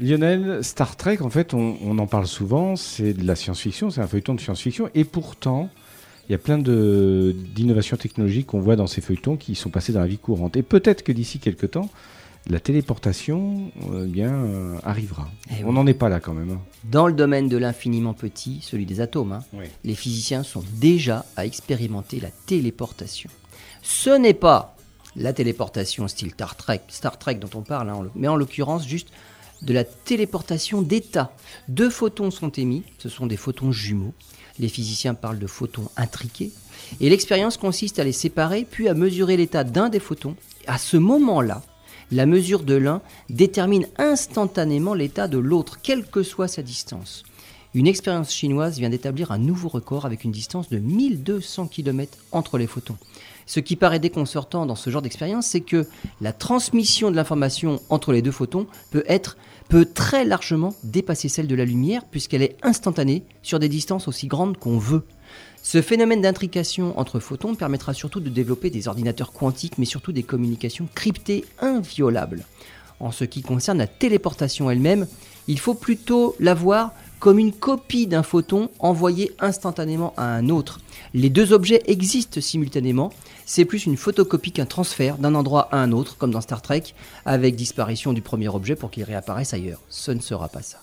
Lionel, 0.00 0.62
Star 0.62 0.96
Trek, 0.96 1.18
en 1.22 1.30
fait, 1.30 1.54
on, 1.54 1.76
on 1.82 1.98
en 1.98 2.06
parle 2.06 2.26
souvent, 2.26 2.76
c'est 2.76 3.12
de 3.14 3.26
la 3.26 3.34
science-fiction, 3.34 3.90
c'est 3.90 4.00
un 4.00 4.06
feuilleton 4.06 4.34
de 4.34 4.40
science-fiction, 4.40 4.90
et 4.94 5.04
pourtant, 5.04 5.70
il 6.28 6.32
y 6.32 6.34
a 6.34 6.38
plein 6.38 6.58
d'innovations 6.58 7.96
technologiques 7.96 8.46
qu'on 8.48 8.60
voit 8.60 8.76
dans 8.76 8.86
ces 8.86 9.00
feuilletons 9.00 9.36
qui 9.36 9.54
sont 9.54 9.70
passées 9.70 9.92
dans 9.92 10.00
la 10.00 10.06
vie 10.06 10.18
courante. 10.18 10.56
Et 10.56 10.62
peut-être 10.62 11.02
que 11.02 11.10
d'ici 11.10 11.38
quelques 11.38 11.70
temps, 11.72 11.88
la 12.48 12.60
téléportation 12.60 13.72
euh, 13.90 14.04
eh 14.06 14.08
bien, 14.10 14.32
euh, 14.32 14.76
arrivera. 14.84 15.28
Eh 15.50 15.64
on 15.64 15.68
oui. 15.68 15.74
n'en 15.74 15.86
est 15.86 15.94
pas 15.94 16.08
là 16.08 16.20
quand 16.20 16.32
même. 16.34 16.50
hein. 16.50 16.60
Dans 16.84 17.06
le 17.06 17.12
domaine 17.14 17.48
de 17.48 17.56
l'infiniment 17.56 18.14
petit, 18.14 18.60
celui 18.62 18.86
des 18.86 19.00
atomes, 19.00 19.32
hein, 19.32 19.44
Oui. 19.54 19.64
les 19.84 19.94
physiciens 19.94 20.42
sont 20.44 20.62
déjà 20.74 21.24
à 21.36 21.44
expérimenter 21.44 22.20
la 22.20 22.30
téléportation. 22.46 23.30
Ce 23.82 24.10
n'est 24.10 24.34
pas 24.34 24.76
la 25.16 25.32
téléportation 25.32 26.06
style 26.08 26.30
Star 26.30 26.56
Trek, 26.56 26.82
Star 26.88 27.18
Trek 27.18 27.36
dont 27.36 27.50
on 27.58 27.62
parle, 27.62 27.90
hein, 27.90 28.02
mais 28.14 28.28
en 28.28 28.36
l'occurrence 28.36 28.86
juste 28.86 29.08
de 29.62 29.72
la 29.72 29.84
téléportation 29.84 30.82
d'état. 30.82 31.32
Deux 31.68 31.90
photons 31.90 32.30
sont 32.30 32.50
émis, 32.50 32.84
ce 32.98 33.08
sont 33.08 33.26
des 33.26 33.36
photons 33.36 33.72
jumeaux. 33.72 34.14
Les 34.58 34.68
physiciens 34.68 35.14
parlent 35.14 35.38
de 35.38 35.46
photons 35.46 35.88
intriqués. 35.96 36.50
Et 37.00 37.10
l'expérience 37.10 37.56
consiste 37.56 37.98
à 37.98 38.04
les 38.04 38.12
séparer, 38.12 38.66
puis 38.68 38.88
à 38.88 38.94
mesurer 38.94 39.36
l'état 39.36 39.64
d'un 39.64 39.88
des 39.88 40.00
photons. 40.00 40.36
À 40.66 40.78
ce 40.78 40.96
moment-là, 40.96 41.62
la 42.10 42.26
mesure 42.26 42.62
de 42.62 42.74
l'un 42.74 43.02
détermine 43.28 43.86
instantanément 43.98 44.94
l'état 44.94 45.28
de 45.28 45.38
l'autre, 45.38 45.80
quelle 45.82 46.06
que 46.06 46.22
soit 46.22 46.48
sa 46.48 46.62
distance. 46.62 47.24
Une 47.74 47.86
expérience 47.86 48.32
chinoise 48.32 48.78
vient 48.78 48.88
d'établir 48.88 49.30
un 49.30 49.38
nouveau 49.38 49.68
record 49.68 50.06
avec 50.06 50.24
une 50.24 50.30
distance 50.30 50.70
de 50.70 50.78
1200 50.78 51.66
km 51.66 52.16
entre 52.32 52.56
les 52.56 52.66
photons. 52.66 52.96
Ce 53.44 53.60
qui 53.60 53.76
paraît 53.76 53.98
déconcertant 53.98 54.64
dans 54.64 54.74
ce 54.74 54.88
genre 54.88 55.02
d'expérience, 55.02 55.46
c'est 55.46 55.60
que 55.60 55.86
la 56.22 56.32
transmission 56.32 57.10
de 57.10 57.16
l'information 57.16 57.80
entre 57.90 58.12
les 58.12 58.22
deux 58.22 58.30
photons 58.30 58.66
peut 58.90 59.04
être 59.06 59.36
peut 59.68 59.84
très 59.84 60.24
largement 60.24 60.74
dépasser 60.82 61.28
celle 61.28 61.46
de 61.46 61.54
la 61.54 61.66
lumière 61.66 62.04
puisqu'elle 62.10 62.42
est 62.42 62.56
instantanée 62.62 63.22
sur 63.42 63.58
des 63.58 63.68
distances 63.68 64.08
aussi 64.08 64.26
grandes 64.26 64.56
qu'on 64.56 64.78
veut. 64.78 65.04
Ce 65.62 65.82
phénomène 65.82 66.22
d'intrication 66.22 66.98
entre 66.98 67.20
photons 67.20 67.54
permettra 67.54 67.92
surtout 67.92 68.20
de 68.20 68.30
développer 68.30 68.70
des 68.70 68.88
ordinateurs 68.88 69.32
quantiques, 69.32 69.76
mais 69.76 69.84
surtout 69.84 70.12
des 70.12 70.22
communications 70.22 70.88
cryptées 70.94 71.44
inviolables. 71.60 72.46
En 73.00 73.12
ce 73.12 73.24
qui 73.24 73.42
concerne 73.42 73.78
la 73.78 73.86
téléportation 73.86 74.70
elle-même, 74.70 75.06
il 75.46 75.58
faut 75.58 75.74
plutôt 75.74 76.34
la 76.40 76.54
voir 76.54 76.92
comme 77.18 77.38
une 77.38 77.52
copie 77.52 78.06
d'un 78.06 78.22
photon 78.22 78.68
envoyé 78.78 79.32
instantanément 79.40 80.12
à 80.16 80.24
un 80.24 80.48
autre. 80.50 80.80
Les 81.14 81.30
deux 81.30 81.52
objets 81.52 81.82
existent 81.86 82.40
simultanément, 82.40 83.12
c'est 83.46 83.64
plus 83.64 83.86
une 83.86 83.96
photocopie 83.96 84.52
qu'un 84.52 84.66
transfert 84.66 85.16
d'un 85.16 85.34
endroit 85.34 85.68
à 85.72 85.78
un 85.78 85.92
autre, 85.92 86.18
comme 86.18 86.32
dans 86.32 86.42
Star 86.42 86.60
Trek, 86.60 86.82
avec 87.24 87.56
disparition 87.56 88.12
du 88.12 88.20
premier 88.20 88.48
objet 88.48 88.76
pour 88.76 88.90
qu'il 88.90 89.04
réapparaisse 89.04 89.54
ailleurs. 89.54 89.80
Ce 89.88 90.10
ne 90.10 90.20
sera 90.20 90.48
pas 90.48 90.62
ça. 90.62 90.76